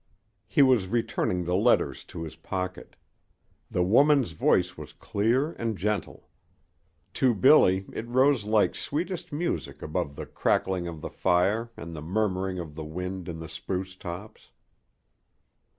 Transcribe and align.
He 0.47 0.63
was 0.63 0.87
returning 0.87 1.43
the 1.43 1.53
letters 1.55 2.03
to 2.05 2.23
his 2.23 2.35
pocket. 2.35 2.95
The 3.69 3.83
woman's 3.83 4.31
voice 4.31 4.75
was 4.75 4.93
clear 4.93 5.51
and 5.59 5.77
gentle. 5.77 6.27
To 7.13 7.35
Billy 7.35 7.85
it 7.93 8.07
rose 8.07 8.43
like 8.43 8.73
sweetest 8.73 9.31
music 9.31 9.83
above 9.83 10.15
the 10.15 10.25
crackling 10.25 10.87
of 10.87 11.01
the 11.01 11.11
fire 11.11 11.69
and 11.77 11.95
the 11.95 12.01
murmuring 12.01 12.57
of 12.57 12.73
the 12.73 12.83
wind 12.83 13.29
in 13.29 13.37
the 13.37 13.47
spruce 13.47 13.95
tops. 13.95 14.49